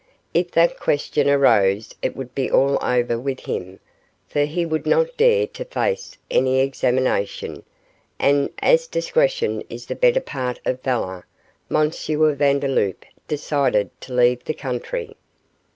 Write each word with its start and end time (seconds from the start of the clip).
If 0.33 0.49
that 0.53 0.79
question 0.79 1.29
arose 1.29 1.93
it 2.01 2.15
would 2.15 2.33
be 2.33 2.49
all 2.49 2.83
over 2.83 3.19
with 3.19 3.41
him, 3.41 3.79
for 4.27 4.45
he 4.45 4.65
would 4.65 4.87
not 4.87 5.15
dare 5.15 5.45
to 5.45 5.63
face 5.63 6.17
any 6.31 6.57
examination, 6.59 7.61
and 8.17 8.49
as 8.63 8.87
discretion 8.87 9.61
is 9.69 9.85
the 9.85 9.93
better 9.95 10.19
part 10.19 10.59
of 10.65 10.81
valour, 10.81 11.27
M. 11.69 11.91
Vandeloup 11.91 13.05
decided 13.27 13.91
to 14.01 14.13
leave 14.15 14.43
the 14.45 14.55
country. 14.55 15.15